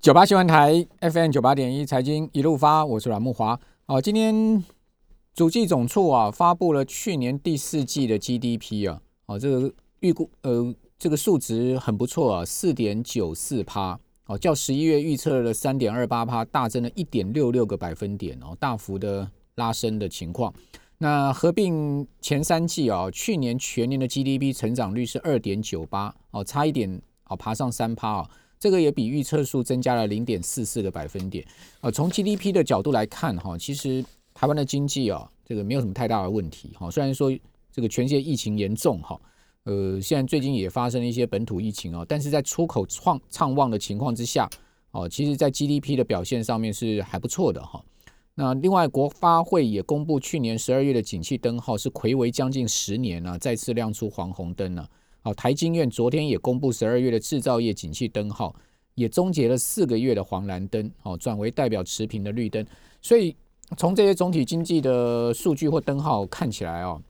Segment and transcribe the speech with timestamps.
[0.00, 3.60] 九八新闻台 FM 九八点一财经一路发，我是阮木华。
[3.84, 4.64] 哦，今天
[5.34, 20.50] 主计总处啊发布了去年第四季的 GDP 啊，哦，这个预估呃这个数值很不错啊，四点九四趴，哦，较十一月预测的三点二八趴大增了一点六六个百分点哦，大幅的拉升的情况。
[20.96, 28.30] 那合并前三季啊，去年全年的 GDP 成长率是二点九八，哦，差一点哦，爬上三趴啊。
[28.60, 31.42] 这个也比预测数增加了零点四四个百分点。
[31.80, 36.72] 呃，从 GDP 的角度来看，哈，其实台湾的经济啊，这个没有什么太大的问题。
[36.74, 37.32] 哈，虽然说
[37.72, 39.18] 这个全世界疫情严重，哈，
[39.64, 44.46] 呃，现在最近也发生了一些本土疫情啊，但是在出口创畅旺的情况之下，
[44.90, 47.82] 哦，其实在 GDP 的表现上面是还不错的哈。
[48.34, 54.86] 那另外，国发会也公布去年十二月的景气灯号是魁为将近十年了，再次亮出黄红灯了。
[55.22, 58.54] 好，台经院昨天也公布十二月的制造业景气灯号，
[58.94, 62.66] 也终结了四个月的黄蓝灯，好，转为代表持平的绿灯。
[63.02, 63.36] 所以
[63.76, 67.00] 从这些总体经济的数据或灯号看起来哦，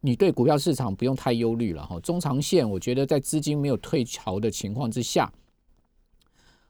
[0.00, 1.98] 你对股票市场不用太忧虑了哈。
[2.00, 5.32] 中长线我觉得在资金没有退潮的情况之下，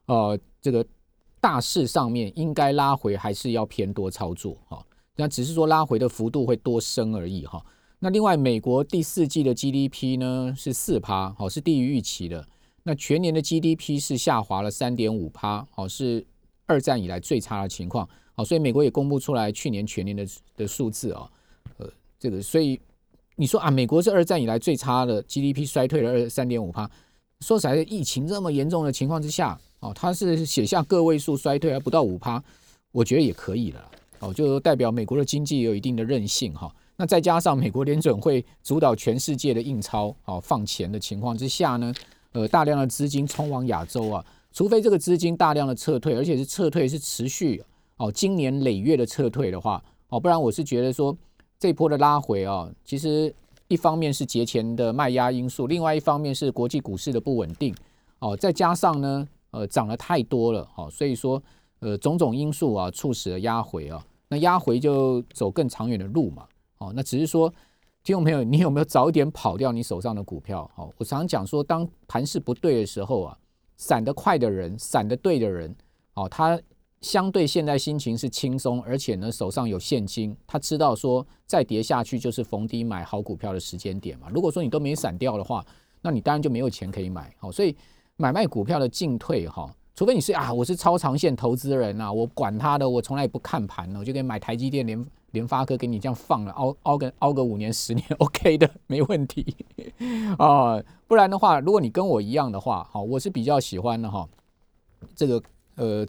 [0.07, 0.87] 呃，这个
[1.41, 4.87] 大势上面应该拉回还是要偏多操作哈。
[5.17, 7.65] 那只是说拉回的幅度会多升而已哈。
[7.99, 12.47] 那另外，美国第四季的 GDP 呢是四趴，好是低于预期的。
[12.83, 16.25] 那全年的 GDP 是下滑了三点五趴，好是
[16.67, 18.09] 二战以来最差的情况。
[18.35, 21.29] 好，所以美国也公布出来去年全年的的数字啊，
[21.79, 22.79] 呃，这个所以
[23.35, 26.89] 你说啊，美国是二战以来最差的 GDP 衰退了二三点五趴。
[27.41, 32.43] 说实在，疫情这么严重的情况之下，哦，它是写下个位数衰退而不到五趴，
[32.93, 33.91] 我觉得也可以了。
[34.21, 36.73] 哦，就代表美国的经济有一定的韧性哈。
[36.99, 41.93] 那再加上美国联准会主导全世界的印钞啊放钱的情况之下呢，
[42.33, 47.63] 呃，大量的资金冲往亚洲啊，除非这个资金大量的撤退，而且是撤退是持续
[47.99, 51.17] 哦，今年累月的撤退的话，哦，不然我是觉得说
[51.59, 53.35] 这波的拉回啊，其实
[53.69, 57.75] 一方面是节前的卖压因素，另外一方面是国际股市的不稳定
[58.21, 61.43] 哦，再加上呢，呃，涨了太多了，哦，所以说
[61.81, 66.47] 呃种种因素啊，促使了压回啊，那压回就走更长远的路嘛。
[66.79, 67.49] 哦，那只是说，
[68.03, 70.71] 听众朋友，你有没有早一点跑掉你手上的股票？
[70.77, 73.39] 哦，我常讲说，当盘势不对的时候啊，
[73.77, 75.75] 散得快的人，散得对的人，
[76.15, 76.61] 哦，他
[77.01, 84.29] 相对现在心情是轻松，而且呢手上有现金，他知道说再跌下去就是逢低买好股票的时间点嘛。
[84.33, 85.65] 如果说你都没散掉的话，
[86.01, 87.35] 那你当然就没有钱可以买。
[87.39, 87.77] 好，所以
[88.17, 95.05] 买卖股票的进退哈，除非你是啊，我是超长线投资人啊，我管他的，我从来也不看盘呢，我就给买台积电连。
[95.33, 99.55] 联发科给你这样放了，熬熬个熬个五年十年， OK 的，没问题
[100.39, 100.83] 啊。
[101.07, 104.27] 不然的话，如果你跟我一样的话，好，我是比较喜欢的哈，
[105.15, 105.43] 这个
[105.75, 106.07] 呃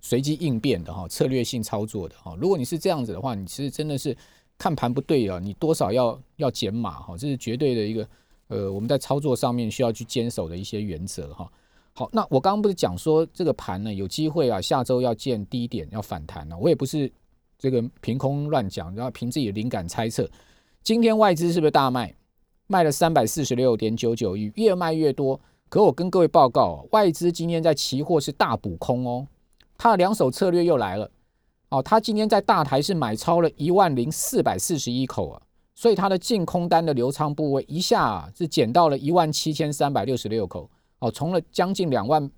[0.00, 2.34] 随机应变的哈，策略性操作的哈。
[2.40, 4.16] 如果你是这样子的话，你其实真的是
[4.56, 8.08] 看盘不对啊，你多少要要减码哈，这是绝对的一个
[8.48, 11.50] 呃我们在操作上面需要去坚守的一些原则哈。
[11.92, 17.12] 好，那我刚刚不是讲说这个盘呢有机会啊，下周要见低点要反弹了，我也不是。
[17.62, 20.26] 这个凭空乱讲，然后凭自己的灵感猜测。
[20.82, 22.14] 今天外资是不是大卖？
[22.68, 25.38] 卖了三百四十六点九九亿，越卖越多。
[25.68, 29.26] 可我跟各位报告，外资今天在期货是大补空哦。
[29.76, 31.10] 他的两手策略又来了。
[31.68, 35.42] 哦，他今天在大台是买超了一万零四百四十一口啊，
[35.74, 40.70] 所以他的净空单的流仓部位一下是减到了一万七千三百六十六口。
[41.00, 42.30] 哦，从了将近两万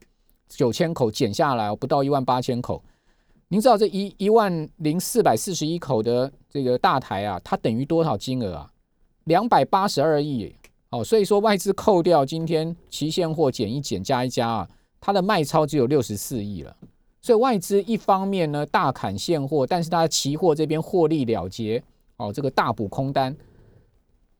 [0.48, 2.82] 九千口减下来，不到一万八千口。
[3.48, 8.70] 您知道这一一万零四百四十一口的这个大台啊，它等于多少金额啊？
[9.24, 10.54] 两百八十二亿
[10.88, 14.68] 哦，所以说外资扣掉今天期现货减一减加一加啊，
[15.00, 16.74] 它的卖超只有六十四亿了。
[17.20, 21.82] 所以外资一方面呢大砍现货，但是它的期货这边获利了结
[22.16, 23.36] 哦，这个大补空单，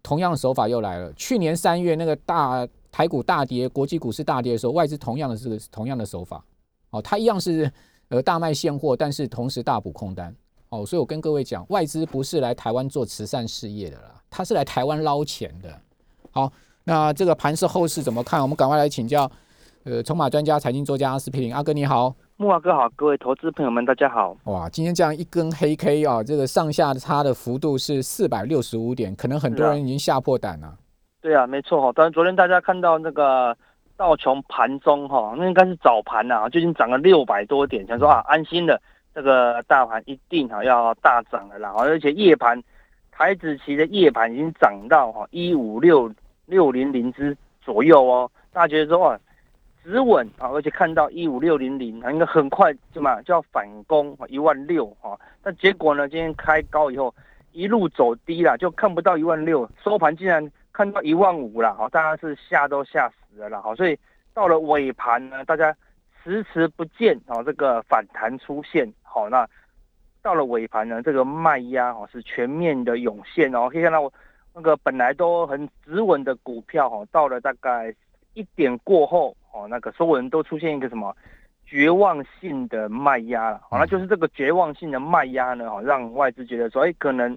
[0.03, 1.13] 同样的手法又来了。
[1.13, 6.45] 去年三月那个大台股大跌，国际股市大跌的时候，外资同样的是同样的手法
[6.91, 7.69] 哦，它一样是。
[8.09, 10.37] 呃大卖现货，但是同时大补空单，
[10.69, 15.81] 哦，所以我跟各位讲，外资不是来台湾做慈善事业的啦，他是来台湾捞钱的。
[16.31, 16.53] 好，
[16.85, 18.43] 那这个盘市后市怎么看？
[18.43, 19.31] 我们赶快来请教，
[19.85, 24.37] 呃，筹码专家、财经作家阿司匹林阿哥你好，木华哥好，各位投资朋友们大家好。
[24.45, 30.77] 哇，今天这样一根黑 K 啊，这个上下差的幅度是四百六十五点，可能很多人已经吓破胆了。
[31.23, 33.57] 对啊，没错哈，但是昨天大家看到那个。
[33.95, 38.81] 道琼盘中哈，那应该是早盘呐，最近涨了六百多点，想说啊，安心的
[39.15, 42.61] 这个大盘一定哈要大涨了啦，而且夜盘
[43.13, 46.13] 台子期的夜盘已经涨到哈一五六
[46.47, 49.17] 六零零之左右哦，大家觉得说哇，
[49.85, 57.15] 止稳啊，而且看到一五六零零啊，应该很快就嘛就要反攻一万六哈，但结果呢，今天开高以后
[57.53, 63.99] 一路走低了，就看不到一万六，收盘竟然看到一万五了，好，大家是吓都吓死了啦，好，所以
[64.33, 65.75] 到了尾盘呢，大家
[66.23, 69.49] 迟迟不见啊这个反弹出现，好，那
[70.23, 74.13] 到了尾盘呢，这个卖压哦是全面的涌现哦，可以看到
[74.55, 77.95] 那个本来都很止稳的股票哈，到了大概
[78.35, 79.37] 一点过后。
[79.55, 81.15] 哦，那个所有人都出现一个什么
[81.67, 87.37] 绝望性的卖压了，好，那就是这个绝望性的卖压呢，哦，让外资觉得说，哎，可能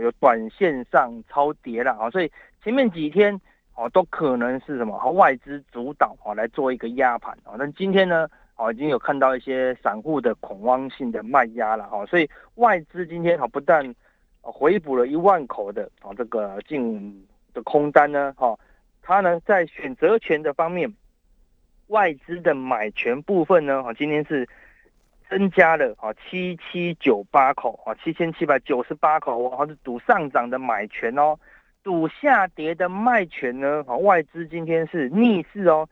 [0.00, 2.30] 有短线上超跌了，啊，所以
[2.66, 3.40] 前面几天
[3.76, 13.94] 哦都可能是什么和外资主导哦来做一个压盘，哦，但今天呢，哦已经有看到一些散户的恐慌性的卖压了，哈，所以外资今天哦不但
[14.40, 17.24] 回补了一万口的哦这个进
[17.54, 18.58] 的空单呢，哈，
[19.00, 20.92] 它呢在选择权的方面。
[21.86, 24.44] 外资的买权部分呢，哈，今天是
[25.30, 31.38] 增加了啊七七九八口啊，七千七百九十八口，好像，是赌上涨的买权哦，
[31.86, 35.88] 赌下跌的卖权呢，哈，外资今天是逆势哦，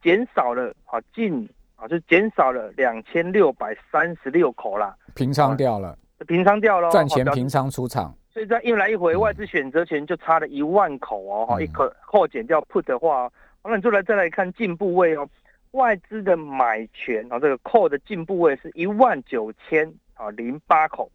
[0.00, 5.98] 减少了哈近啊，就减少了两千六百三十六口啦，平仓掉了，
[6.28, 13.28] 平仓掉了，赚钱平仓出场，所以在一来一回，外资选择权就差了一万口哦，哈，一口扣减掉 put 的话。
[13.64, 15.28] 那你就来再来看进部位哦，
[15.72, 21.10] 外资的买权啊，这个 call 的进部位是一万九千啊零八口，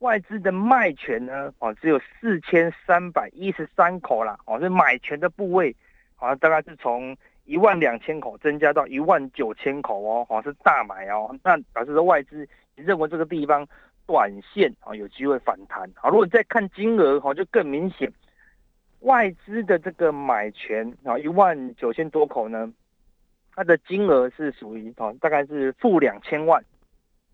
[0.00, 5.74] 外资的卖权呢哦只有四千三百一十三口啦，哦，这买权的部位
[6.16, 13.66] 啊大概是从一万两千口增加到一万九千口哦，好是大买哦，那表示说外资认为这个地方
[14.06, 18.10] 短线啊有机会反弹啊，如果再看金额哦就更明显。
[19.00, 22.70] 外资的这个买权啊，一万九千多口呢，
[23.54, 26.62] 它的金额是属于啊，大概是负两千万。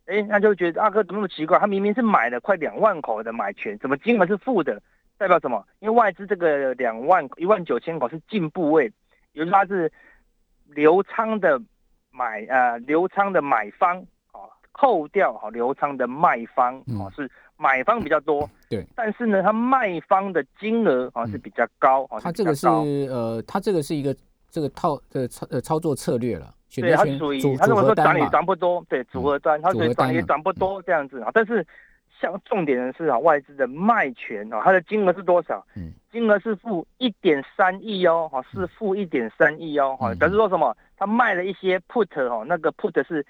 [0.07, 1.59] 哎，那就觉得阿哥怎么那么奇怪？
[1.59, 4.81] 他明明是买了快两万口的买权，怎么金额是负的？
[5.19, 5.65] 代表什么？
[5.81, 8.93] 因为外资这个两万一万九千口是进部位，
[9.33, 9.93] 也就是它是
[10.67, 11.61] 流仓的
[12.11, 13.99] 买呃流仓的买方
[14.33, 17.31] 啊，扣掉哈流仓的卖方啊是。
[17.59, 22.67] 买方比较多，对，但是呢，它卖方的金额啊是比较高，它这个是
[23.09, 24.15] 呃，它这个是一个
[24.51, 31.67] 这个套的操呃操作策略了，对，它属于它如果说涨也涨不多，对，组合端它所以涨也涨不多这样子啊，但是
[32.21, 35.65] 像重点的是啊，外资的卖权啊，它的金额是多少？
[35.77, 40.77] 嗯，金额是负一点三亿哦，哈，是负一点三亿哦，哈，表示说什么？
[40.97, 43.25] 他卖了一些 put 哦，那个 put 是。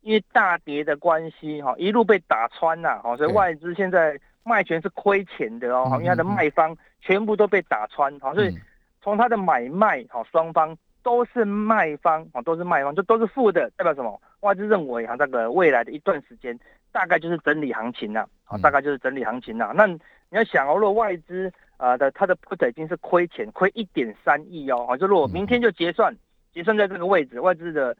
[0.00, 8.54] 因为大跌的关系，哈，一路被打穿了，哈，所以外资现在卖权是亏钱的哦，因为它的卖方全部都被打穿，哈，所以
[9.00, 14.20] 从它的买卖，哈，双方都是卖方，啊，都是卖方，就都是负的，代表什么？
[14.40, 16.58] 外资认为，哈，这个未来的一段时间
[16.90, 19.72] 大概就是整理行情了，啊，大概就是整理行情了。
[19.72, 26.12] 那你要想哦，如果外资啊的它的 put 已经是亏钱，亏一点三亿哦，啊，就如果明天就结算，
[26.52, 27.96] 结算在这个位置，外资的。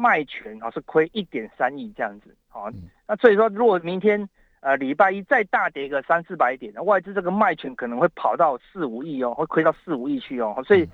[0.00, 2.70] 卖权啊是亏一点三亿这样子，好，
[3.08, 4.28] 那所以说如果明天
[4.60, 10.88] 呃礼拜一再大跌个三四百点，外资这个卖权可能会跑到四五亿哦，会亏到四五亿去哦，所以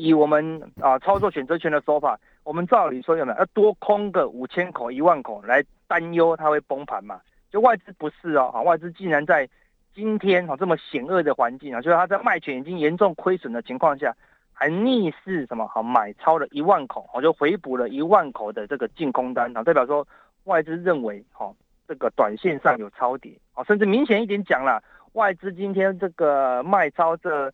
[0.00, 7.20] 以我们啊操作选择权的说法，我们照理说有没有要多空个五千口一万口来担忧它会崩盘嘛？
[7.50, 9.48] 就外资不是哦，外资竟然在
[9.94, 14.14] 今天哦这么险恶的环境啊，就是它在卖权已经严重亏损的情况下。
[14.52, 20.06] 还逆势什么好买超了一万口，我就回补了一万口的这个净空单，啊，代表说
[20.44, 21.50] 外资认为哈
[21.88, 24.78] 这个短线上有超跌，哦，甚至明显一点讲了，
[25.14, 27.50] 外资今天这个卖超这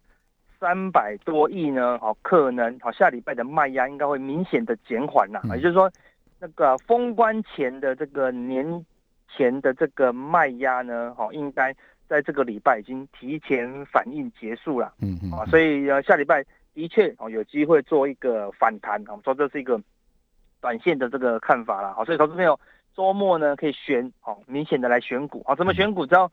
[0.61, 5.91] 三百多亿呢，好可能好下礼拜的卖压应该会明显的减缓了，也就是说
[6.39, 8.85] 那个封关前的这个年
[9.29, 11.75] 前的这个卖压呢，好应该
[12.09, 16.45] 在这个礼拜已经提前反应结束了，嗯嗯，啊，所以呃下礼拜。
[16.77, 19.81] 的确哦，有机会做一个反弹我们说这是一个
[20.61, 21.95] 短线的这个看法啦。
[21.97, 22.61] 好，所以投资朋友
[22.95, 26.05] 周末呢可以选好明显的来选股好，怎么选股？
[26.05, 26.31] 只要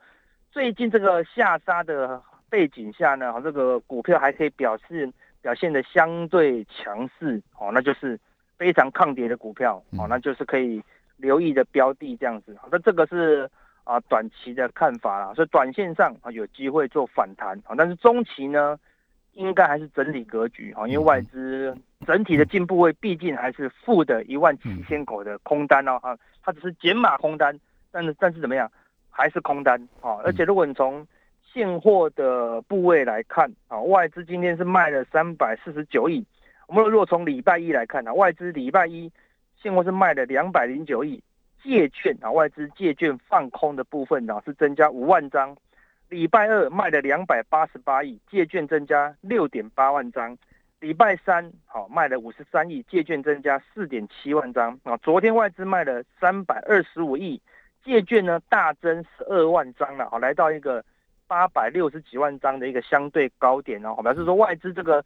[0.52, 2.22] 最近这个下杀的
[2.54, 8.20] 背景下呢，好，这个股票还可以表示表现的相对强势哦，那就是
[8.60, 10.80] 非常抗跌的股票哦，那就是可以
[11.18, 12.56] 留意的标的这样子。
[12.72, 13.50] 那这个是
[13.86, 18.78] 啊短期的看法啦，所以短线上啊有机会做反弹啊，但是中期呢？
[19.36, 27.60] 应该还是整理格局啊，因为外资整体的进步位毕竟还是负的一万七千口的空单哦哈，它只是减码空单，
[27.92, 28.72] 但是但是怎么样，
[29.10, 31.04] 还是空单啊，而且如果你从
[31.54, 36.26] 现货的部位来看啊，外资今天是卖了三百四十九亿
[36.68, 39.12] 我们如果从礼拜一来看呢，外资礼拜一
[39.62, 41.22] 现货是卖了两百零九亿，
[41.62, 45.56] 借券啊，外资借券放空的部分呢是增加五万张。
[46.10, 50.36] 礼拜二卖了两百八十八亿，借券增加六点八万张。
[50.80, 54.98] 礼拜三好卖了五十三亿，借券增加四点七万张啊。
[54.98, 57.42] 昨天外资卖了三百二十五亿，
[57.86, 60.84] 借券呢大增十二万张了，好来到一个
[61.28, 63.96] 八百六十几万张的一个相对高点哦。
[64.02, 65.04] 表示说外资这个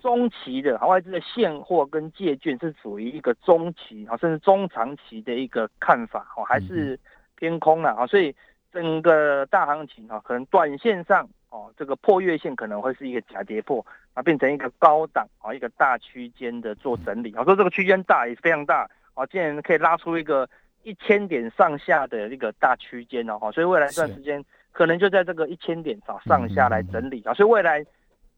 [0.00, 6.98] 中期的外资的现货跟借券是属于一个中期啊，甚至中长期的一个看法哦，还是
[7.36, 8.06] 偏空了啊。
[8.06, 8.34] 所以
[8.72, 11.28] 整个大行情啊，可能短线上。
[11.48, 17.32] 哦，这个破月线可能会是一个假跌破，啊，变成一个高档啊，一个大区间的做整理。
[17.34, 20.46] 啊，说这个区间大也是非常大，啊，竟然可以拉出一个
[20.82, 24.44] 一千点上下的一个大区间哦，哈，所以未来一段时间
[24.76, 27.82] 可能就在这个一千点早上下来整理啊，所以未来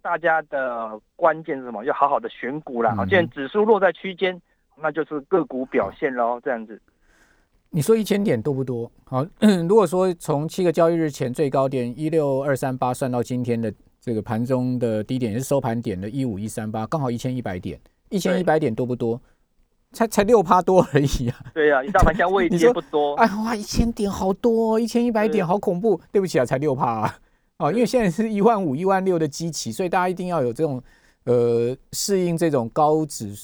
[0.01, 1.85] 大家的关键是什么？
[1.85, 4.41] 要好好的选股啦，好，既然指数落在区间，
[4.77, 6.81] 那就是个股表现喽，这样子。
[7.71, 8.89] 你说一千点多不多？
[9.05, 9.27] 好，
[9.69, 17.81] 如果说从七个交易日前最高点一六二三八算到今天的这个盘中的低点，也是收盘点的一五一三八，刚好一千一百点。
[18.11, 19.21] 一千一百点多不多？
[19.93, 21.41] 才才六趴多而已啊！
[21.55, 23.15] 对呀，一大盘价位 跌不多。
[23.15, 26.01] 哎哇，一千点好多，一千一百点好恐怖。
[26.13, 27.19] 对不起啊，才六趴啊！
[27.59, 30.83] 哦，因为现在是一万五、一万六的基期，所以大家一定要有这种
[31.25, 33.35] 呃适应这种高指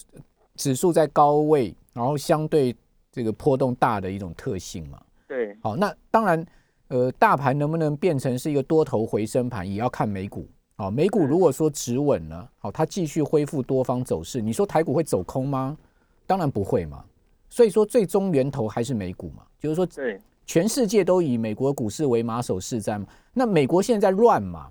[0.56, 2.74] 指数在高位，然后相对。
[3.16, 6.44] 这个波动大的一种特性嘛，对，好，那当然，
[6.88, 10.44] 呃，大盘能不能变成是一个多头回升盘，也要看美股。
[10.74, 15.78] 好，美股如果说止稳了，好，它继续恢复多方走势，你说台股会走空吗？
[16.26, 17.04] 当然不会嘛。
[17.50, 23.07] 所以说，最终源头还是美股嘛，就是说，对，全世界都以美国股市为马首是瞻嘛。
[23.33, 24.71] 那美国现在乱嘛，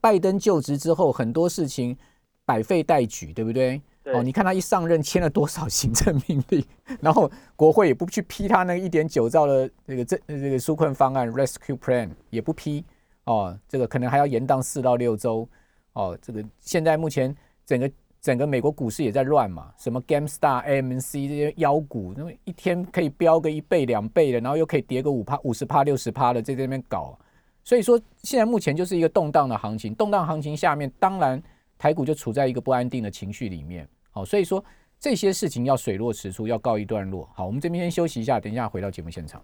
[0.00, 1.96] 拜登就职之后，很多事情
[2.44, 3.82] 百废待举，对不对？
[4.04, 6.64] 哦，你看他一上任签了多少行政命令，
[7.00, 12.84] 然后国会也不去批他那个一点九兆的这个这这个纾困方案 Rescue Plan 也不批
[13.24, 15.46] 哦，这个可能还要延宕四到六周
[15.92, 16.18] 哦。
[16.22, 17.34] 这个现在目前
[17.66, 17.90] 整个
[18.20, 27.18] 整个美国股市也在乱嘛，什么 GameStar、AMC 这些妖股，那么一天可以飙个一倍两倍的，然后又可以跌个五趴、五十趴、六十趴的在这边搞，
[27.64, 31.42] 所以说现在目前就是一个动荡的行情，动荡行情下面当然。
[31.80, 34.62] 台股就处在一个不安定的情绪里面，好，所以说
[34.98, 37.26] 这些事情要水落石出，要告一段落。
[37.34, 39.42] 好，我们这边先休息一下，等一下回到节目现场。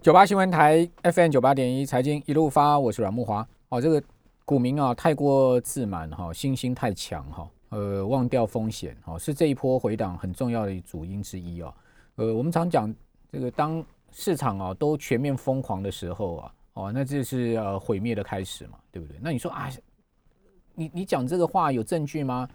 [0.00, 3.44] 九八新闻台 FM 九八点一财经一路发，我是阮木华。
[3.70, 4.00] 哦，这个
[4.48, 11.74] 股民啊，太过自满哈，信心太强哈，呃，忘掉风险，哦，是这一波回档很重要的主因之一哦。
[12.14, 12.90] 呃，我们常讲
[13.30, 19.18] 这个，当市场啊都全面疯狂的时候啊，哦，那这是呃毁灭的开始嘛，对不对？
[19.20, 19.68] 那你说啊？
[20.74, 22.48] 你你讲这个话有证据吗？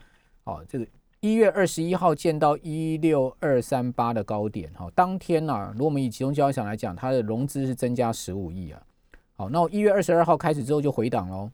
[0.46, 0.88] 好，这个
[1.20, 8.82] 一月二十一号见到一六二三八的高点，哈，当天呢，如果我们以集中交易场来讲，它的融资是增加十五亿啊。
[9.36, 11.52] 好，那我一月二十二号开始之后就回档喽。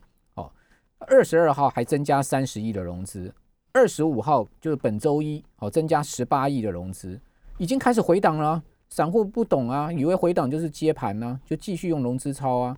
[1.08, 3.34] 二十二号还增加三十亿的融资，
[3.74, 7.20] 二十五号就是本周一，好，增加十八亿的融资，
[7.58, 8.62] 已经开始回档了。
[8.90, 12.78] 散户不懂啊，以为回档就是接盘呢，就继续用融资抄啊。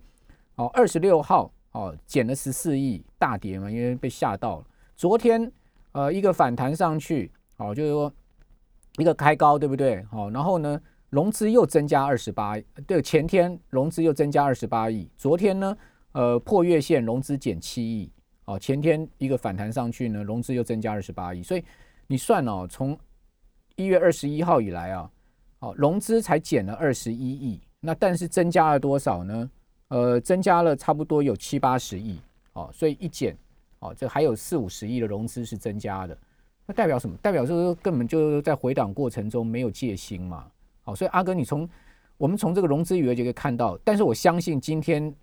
[0.56, 1.52] 好，二十六号。
[1.74, 4.66] 哦，减了十四亿，大跌嘛，因为被吓到了。
[4.98, 5.50] 昨天，
[5.94, 8.12] 呃，一个反弹上去，哦，就是说
[8.98, 10.04] 一个开高，对不对？
[10.12, 10.78] 好，然后呢，
[11.12, 15.78] 融资又增加二十八，对，前天融资又增加二十八亿，昨天呢，
[16.14, 18.12] 呃，破月线融资减七亿，
[18.46, 21.64] 哦，前天一个反弹上去呢，融资又增加二十八亿，所以
[22.08, 22.98] 你算哦，从
[23.78, 25.10] 一月二十一号以来啊，
[25.60, 29.50] 哦，融资才减了二十一亿，那但是增加了多少呢？
[29.88, 32.20] 呃，增加了差不多有七八十亿，
[32.54, 33.38] 哦，所以一减，
[33.80, 36.18] 哦，这还有四五十亿的融资是增加的，
[36.66, 37.16] 那代表什么？
[37.22, 40.46] 代表说根本就在回档过程中没有戒心嘛，
[40.84, 41.68] 好，所以阿哥，你从
[42.18, 45.14] 我们从这个融资余额就可以看到，但是我相信今天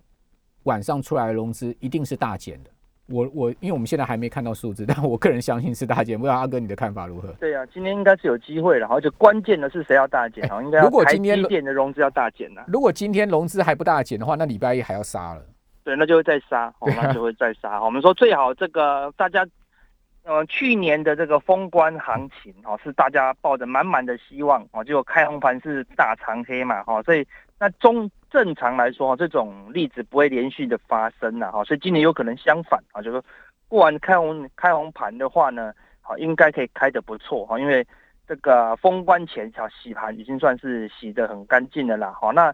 [0.69, 2.69] 晚上出来的融资一定是大减的。
[3.07, 6.15] 我我，因为我们现在还没看到数字， 但我个人相信是大减。
[6.15, 7.29] 不知道阿哥你的看法如何？
[7.39, 10.61] 对啊，今天应该是有机会了，而且关键的是谁要大减啊？
[10.61, 12.61] 应该如果今天的融资要大减呢？
[12.67, 15.41] 如果今天融资还不大减的话，那礼拜一还要杀了。
[15.83, 17.81] 对，那就会再杀， 那就会再杀。
[17.83, 19.43] 我们说最好这个大家，
[20.23, 27.25] 呃，去年的这个封关行情哦，是大家抱着满满的希望哦，结果开红盘是大长黑嘛，哈，所以
[27.59, 28.09] 那中。
[28.31, 33.19] 正常来说，这种例子不会连续的发生了哈，所以今年有可能相反啊，就是
[33.67, 37.83] 过完开红开红盘的话呢，好应该可以开得不错哈，因为
[38.27, 42.53] 这个封关前小洗盘已经算是洗得很干净的啦，好，那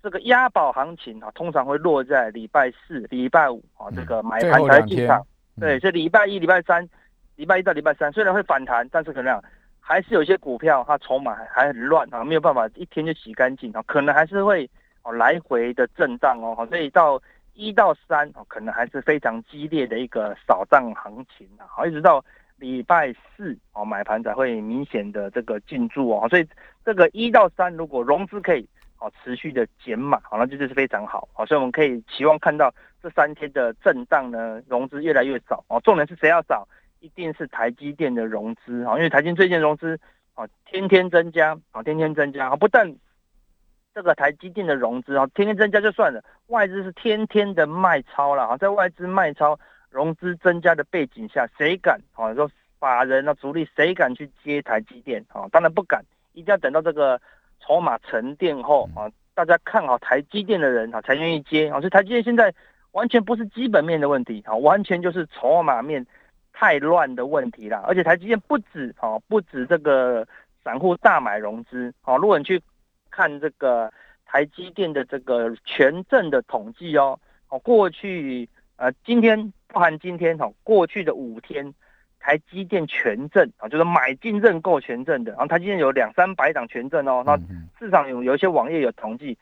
[0.00, 5.20] 这个押宝行情啊，通常会落在礼拜四、礼拜五啊，这个买盘才进场，
[5.58, 6.88] 对，这礼拜一、礼拜三
[7.34, 9.42] 礼拜一到礼拜三虽然会反弹，但是可能
[9.88, 14.68] 还是有些股票它筹码还还很乱啊，没有办法一天就洗干净啊，可能还是会
[15.04, 17.22] 哦来回的震荡哦，所以到
[17.54, 22.24] 一到三哦，可能还是非常激烈的一个扫荡行情啊，好，一直到
[22.56, 26.44] 礼拜四哦买盘才会明显的这个进驻哦，所以
[26.84, 28.68] 这个一到三如果融资可以。
[28.98, 36.66] 哦，持续的减码，好，那这就是非常好，好，所以我们可以期望看到这三天的震荡呢，融资越来越少，哦，重点是谁要少？
[37.00, 39.98] 一定是台积电的融资，啊，因为台积最近融资，
[40.34, 42.94] 啊，天天增加，啊，天天增加，啊，不但
[43.94, 49.58] 这个台积电的融资，啊，天天增加就算了，外资是天天的卖超了，啊，在外资卖超、
[49.90, 52.00] 融资增加的背景下，谁敢？
[52.14, 55.24] 啊，说法人啊，主力谁敢去接台积电？
[55.28, 57.20] 啊，当然不敢，一定要等到这个。
[57.58, 61.80] 筹码沉淀后啊，大家看好台积电的人啊，才愿意接啊。
[61.80, 62.52] 所以台积电现在
[62.92, 66.06] 完全不是基本面的问题啊，完全就是筹码面
[66.58, 67.84] 太乱的问题啦。
[67.86, 70.26] 而且台积电不止哦，不止这个
[70.64, 72.16] 散户大买融资哦。
[72.16, 72.58] 如果你去
[73.10, 73.92] 看这个
[74.24, 77.20] 台积电的这个权证的统计哦，
[77.50, 81.74] 哦，过去呃，今天不含今天哦，过去的五天。
[82.18, 87.22] 台积电权证啊，就是买进认购权证的，然后台积电有两三百档权证哦。
[87.24, 87.38] 那
[87.78, 89.38] 市场有有一些网页有统计，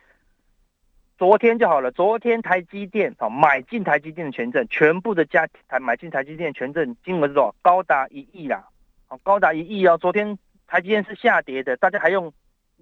[1.17, 1.93] 昨天就好了。
[1.93, 7.55] 昨天台积电啊买进台积电的权证，全部的加台买进台积电权证金额是多少？
[7.63, 8.69] 高达一亿啦，
[9.07, 9.97] 好，高达一亿哦。
[9.97, 12.33] 昨天台积电是下跌的，大家还用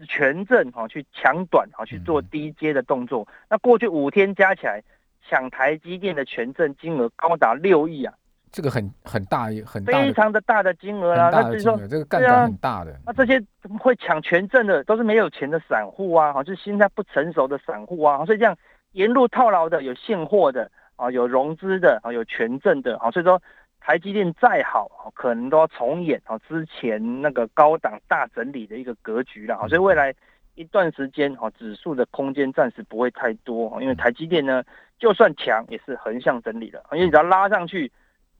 [0.08, 3.28] 权证哈去抢短哈去做低阶的动作。
[3.50, 4.82] 那过去五天加起来
[5.28, 8.14] 抢台积电的权证金额高达六亿啊。
[8.52, 11.30] 这个很很大，很非常的大的金额啦。
[11.32, 12.94] 那就是说，这个杠杆很大的。
[13.06, 13.42] 那这些
[13.80, 18.22] 会抢权证的，都是没有钱的散户啊，哈，就是心态不成熟的散户啊。
[18.26, 18.54] 所以这样
[18.92, 23.10] 沿路套牢的，有现货的啊，有融资的啊，有权证的啊。
[23.10, 23.40] 所以说，
[23.80, 29.66] 台积电再好啊，可能都要重演啊之前那个高档大整理的一个格局了啊。
[29.66, 30.14] 所以未来
[30.56, 34.62] 一段时间啊，指数的空间暂时不会太多，因为台积电呢，
[34.98, 37.90] 就算强也是横向整理的，因为只要拉上去。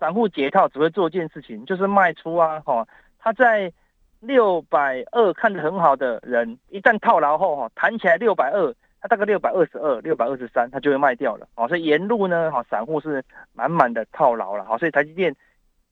[0.02, 2.58] 散户解套只会做一件事情，就是卖出啊！
[2.66, 2.84] 哈，
[3.20, 3.72] 他在
[4.18, 11.46] 六百二看得很好的人，一旦套牢后哈，弹起来六百二，他大概六百二十二、六百二十三，他就会卖掉了。
[11.54, 14.64] 哦，所以沿路呢，哈，散户是满满的套牢了。
[14.64, 15.32] 好，所以台积电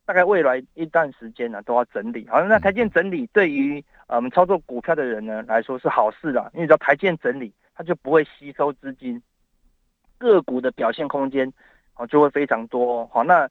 [0.05, 2.27] 大概未来一段时间呢，都要整理。
[2.27, 9.23] 好，那台积电整理对于我们操作股票的人呢来说是好事啦，因为只要台积电整理，它就不会吸收资金，
[10.19, 11.53] 个股的表现空间
[11.95, 13.07] 哦就会非常多。
[13.07, 13.49] 好，那。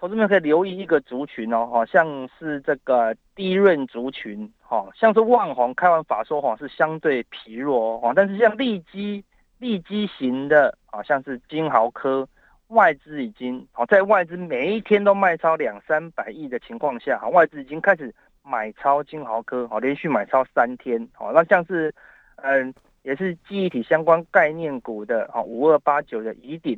[0.00, 9.22] 投资们可以留意一个族群哦，好像是这个低润族群，哈，像是万宏开完法说，哈是相对疲弱哦，但是像利基、
[9.58, 12.26] 利基型的，好像是金豪科，
[12.68, 18.10] 外资已经，好在外资每一天都卖超两三百亿的情况下，哈，外资已经开始
[18.42, 21.94] 买超金豪科，好连续买超三天，好那像是，
[22.36, 26.74] 嗯，也是记忆体相关概念股的，好五二八九的乙鼎，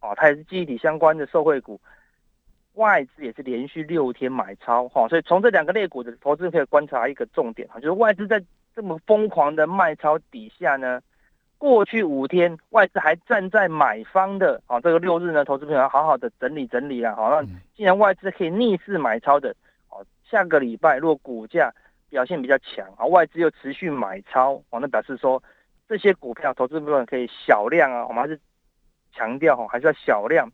[0.00, 1.78] 哦，它也是记忆体相关的受惠股。
[2.74, 8.42] 外资也是连续六天买超哈，所以从这两个类股的投资可以观察一个重点哈，就是外资在
[8.74, 11.00] 这么疯狂的卖超底下呢，
[11.58, 19.54] 过去五天外资还站在买方的啊，这个六日呢，投资朋友要好好的整理整理啊，好，那既然外资可以逆势买超的，
[19.90, 21.70] 哦，下个礼拜如果股价
[22.08, 25.42] 表现比较强啊，外资又持续买超，哦，那表示说
[25.86, 28.40] 这些股票投资朋友可以小量啊，我们还是
[29.12, 30.50] 强调哈，还是要小量。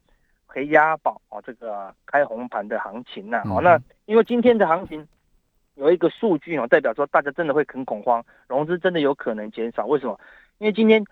[0.49, 5.07] 可以押宝哦，这个开红盘的行情呐，好，那因为今天的行情
[5.75, 9.87] 有一个数据哦，代表说大家真的会很恐慌，融资真的有可能减少。
[9.87, 10.19] 为什么？
[10.57, 11.05] 因为今天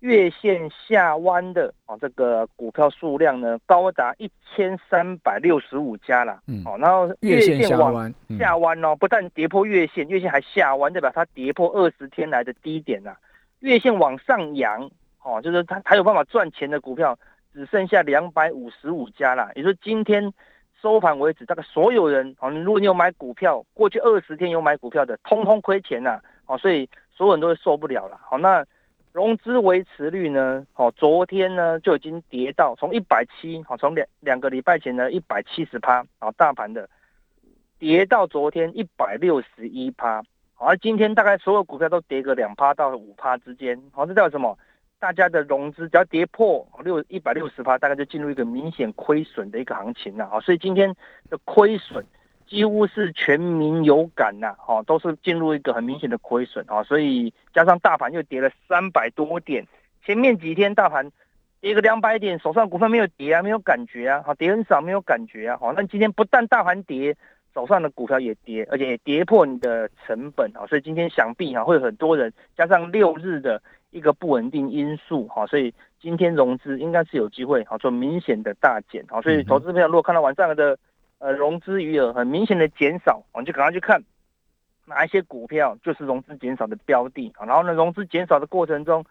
[0.00, 13.14] 月线下弯的哦，这个股票数量呢高达一千三百六十五家了，嗯，哦，然后月线下弯下弯哦，不但跌破月线，月线还下弯，代表它跌破二十天来的低点呐。
[13.60, 14.90] 月线往上扬
[15.22, 17.16] 哦，就是它还有办法赚钱的股票。
[17.52, 20.32] 只剩下两百五十五家啦，也就是今天
[20.80, 28.18] 收盘为止，大概所有人哦，如果你有买股票，过去二十天有买股票的，通通亏钱呐，哦，所以所有人都会受不了了。
[28.22, 28.64] 好，那
[29.12, 30.66] 融资维持率呢？
[30.74, 36.88] 哦，昨天呢就已经跌到从一百七，好，从两两个礼拜前的一百七十趴，哦，大盘的
[37.78, 40.22] 跌到昨天一百六十一趴，
[40.54, 44.58] 好，而今天大概所有股票都跌个两趴到五趴之间，好，这叫什么？
[45.02, 50.38] 大家的融资只要跌破六一百六十趴，大概就进入一个明显亏损的一个行情了啊！
[50.38, 50.94] 所以今天
[51.28, 52.06] 的亏损
[52.46, 56.84] 几乎是全民有感呐，哦，都是进入一个很明显的亏损啊！
[56.84, 59.66] 所以加上大盘又跌了三百多点，
[60.04, 61.10] 前面几天大盘
[61.60, 67.16] 跌个两百点，手上股份没有跌啊，没有感觉啊，好，跌很少，没有感觉啊，好，那今天不但大盘跌，
[67.54, 80.78] 手上的股票也跌，而且也跌破你的成本啊，所以今天想必哈会有很多人加上六日的一个不稳定因素哈，所以今天融资应该是有机会好做明显的大减啊，所以投资朋友如果看到晚上的
[81.18, 84.02] 呃融资余额很明显的减少，我们就赶快去看
[84.86, 89.04] 哪一些股票就是融资减少的标的啊，然后呢融资减少的过程中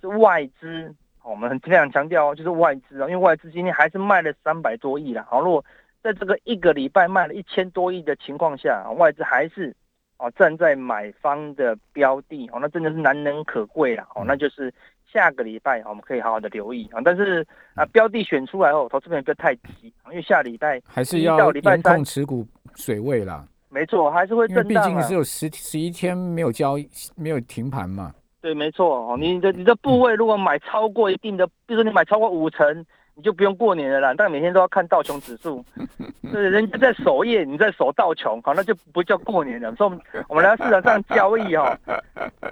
[0.00, 0.94] 是外资。
[1.24, 5.24] 我们很非常强调哦，就是外资啊，因为外资今天还是卖了三百多亿啦。
[5.30, 5.64] 好，如果
[6.02, 9.74] 在这个一个礼拜卖了一千多亿的情况下，外资还是
[10.18, 14.06] 哦站在买方的标的哦，那真的是难能可贵啦。
[14.14, 14.72] 哦，那就是
[15.12, 17.00] 下个礼拜我们可以好好的留意啊。
[17.04, 23.46] 但是啊，标的选出来后，投资朋友不要太急，因为下礼拜还是要严控持股水位啦。
[23.68, 24.68] 没错，还是会震荡。
[24.68, 26.86] 毕竟是有十十一天没有交易，
[27.16, 28.12] 没有停盘嘛。
[28.42, 32.84] 对，没错哦，你的你的部位如果买超过一定的，比如说你买超过五成，
[33.22, 34.12] 你就不用过年了啦。
[34.18, 35.64] 但每天都要看道琼指数，
[36.32, 39.72] 对，人家在守夜，你在守道琼，好，那就不叫过年了。
[39.76, 41.78] 所以，我们我们来市场上交易哈，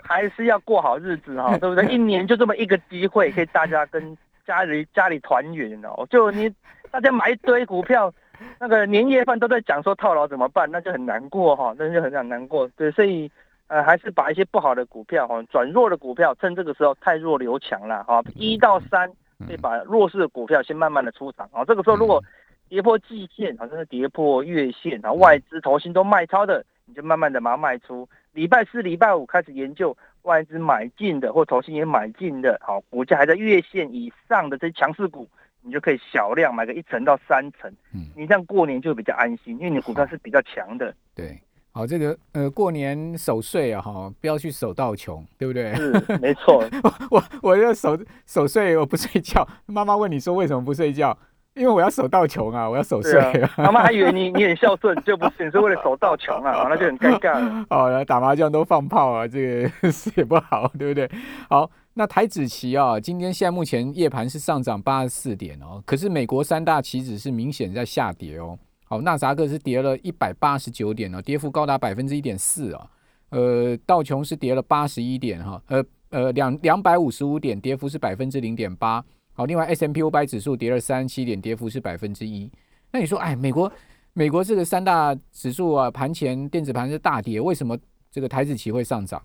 [0.05, 1.85] 还是要过好日子哈，对不对？
[1.87, 6.07] 一年就这么一个机会，可以大家跟家里家里团圆哦。
[6.09, 6.49] 就你
[6.93, 8.15] 大家买一堆股票，
[8.61, 12.69] 那个年夜饭都在讲说套牢怎么办，那就很难过哈，那就很很难过。
[12.77, 13.29] 对，所以。
[13.73, 18.21] 呃，还是把一些不好的股票哈，转弱的股票，趁这个时候太弱留强了哈。
[18.35, 19.09] 一到三，
[19.47, 21.65] 可以把弱势的股票先慢慢的出场啊。
[21.65, 22.23] 这个时候如果
[22.69, 28.09] 跌破季线，好像是跌破月线然后，外资、投新都卖超的，你就慢慢的把它卖出。
[28.33, 35.29] 礼拜四、礼拜五开始研究外资买进的或投新也买进的，好，股价还在月线以上的这些强势股，
[35.63, 37.69] 你就可以小量买个一层到三层。
[37.93, 40.95] 嗯，你这样过年就比较安心，因为你股票是比较强的。
[41.15, 41.37] 对。
[41.81, 45.75] 好，这个呃，过年守岁啊，哈，不要去守到穷，对不对？
[45.75, 46.63] 是，没错。
[47.11, 49.49] 我我要守守岁，我不睡觉。
[49.65, 51.17] 妈妈问你说为什么不睡觉？
[51.55, 53.19] 因为我要守到穷啊，我要守岁。
[53.57, 57.65] 妈妈还以为你 你很孝顺，就不是，你是为了守到穷啊， 那就很尴尬了。
[57.71, 61.11] 哦，打麻将都放炮啊，这个事也不好，对不对？
[61.49, 68.59] 好，那台子期啊，今天现在目前夜盘是上涨八十四点哦，可是美国三大期指是明显在下跌哦。
[68.91, 72.91] 好，纳扎克是跌了一百八十九点呢，跌幅高达百分之一点四啊。
[73.29, 79.01] 呃，道琼是跌了八十一点哈，呃呃两两百五十五点，跌幅是百分之零点八。
[79.33, 82.51] 好，另外 S M P 五百指数跌了三十七点，跌幅是百分之一。
[82.91, 83.73] 那你说，哎，美国
[84.13, 87.79] 美国这个三大指数啊，盘前电子盘是大跌，为什么
[88.11, 89.23] 这个台子期会上涨？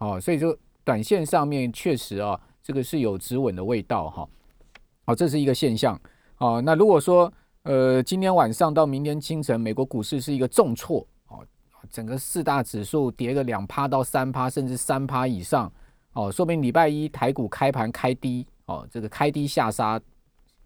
[0.00, 4.28] 哦，所以说短线上面确实啊，这个是有止稳的味道哈。
[5.06, 5.96] 好，这是一个现象。
[6.38, 7.32] 哦，那如果说
[7.64, 11.42] 呃，今天晚上到明天清晨，美国股市是一个重挫哦，
[11.90, 15.72] 整个四大指数跌个两趴到三趴，甚至三趴以上
[16.12, 19.98] 哦，说明礼拜一台股开盘开低哦，这个开低下杀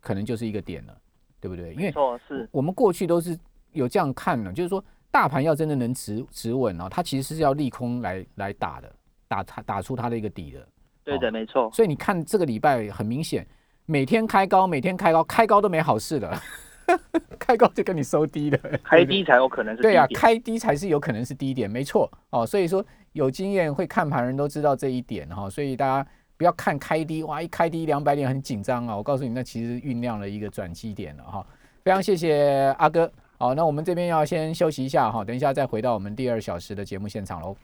[0.00, 0.98] 可能就是一个点了，
[1.40, 1.72] 对不对？
[1.74, 1.94] 因为
[2.26, 3.38] 是我们过去都是
[3.70, 8.92] 有这样看的，就是说大盘要真的能止止稳哦，它其实是要利空来来打的，
[9.28, 10.68] 打它打出它的一个底的。
[11.04, 11.70] 对的，没错。
[11.72, 13.46] 所以你看这个礼拜很明显，
[13.86, 16.36] 每天开高，每天开高，开高都没好事的。
[17.38, 22.46] 开高就跟你收低的，开低才有可能是对啊，开低才是有可能是低点，没错哦。
[22.46, 28.96] 所以说有经验会看盘人都知道这一点哈，所以大家不要看开低哇，一开低两百点很紧张啊。
[28.96, 31.46] 我告诉你，那其实酝酿了一个转机点了哈。
[31.84, 37.56] 非常谢谢阿哥，好，那我们这边要先休息一下哈，等一下再回到我们第二小时的节目现场喽。